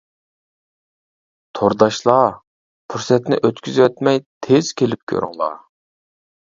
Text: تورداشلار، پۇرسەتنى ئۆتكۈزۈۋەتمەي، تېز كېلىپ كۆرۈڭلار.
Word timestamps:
تورداشلار، 1.59 2.33
پۇرسەتنى 2.93 3.41
ئۆتكۈزۈۋەتمەي، 3.43 4.27
تېز 4.49 4.75
كېلىپ 4.83 5.07
كۆرۈڭلار. 5.15 5.59